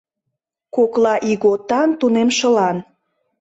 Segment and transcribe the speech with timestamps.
[0.75, 2.77] Кокла ийготан тунемшылан